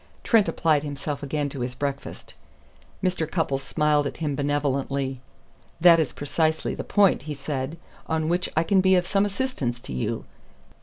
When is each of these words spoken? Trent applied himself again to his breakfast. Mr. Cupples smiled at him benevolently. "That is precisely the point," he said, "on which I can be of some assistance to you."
Trent 0.23 0.49
applied 0.49 0.81
himself 0.83 1.21
again 1.21 1.47
to 1.49 1.59
his 1.59 1.75
breakfast. 1.75 2.33
Mr. 3.03 3.29
Cupples 3.29 3.61
smiled 3.61 4.07
at 4.07 4.17
him 4.17 4.33
benevolently. 4.35 5.21
"That 5.79 5.99
is 5.99 6.11
precisely 6.11 6.73
the 6.73 6.83
point," 6.83 7.21
he 7.29 7.35
said, 7.35 7.77
"on 8.07 8.27
which 8.27 8.49
I 8.57 8.63
can 8.63 8.81
be 8.81 8.95
of 8.95 9.05
some 9.05 9.27
assistance 9.27 9.79
to 9.81 9.93
you." 9.93 10.25